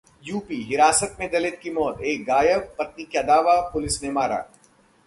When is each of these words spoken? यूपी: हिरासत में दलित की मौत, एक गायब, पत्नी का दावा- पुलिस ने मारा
यूपी: 0.23 0.55
हिरासत 0.55 1.17
में 1.19 1.29
दलित 1.31 1.59
की 1.63 1.71
मौत, 1.71 2.01
एक 2.01 2.23
गायब, 2.23 2.75
पत्नी 2.79 3.03
का 3.03 3.21
दावा- 3.21 3.73
पुलिस 3.73 4.03
ने 4.03 4.11
मारा 4.11 4.45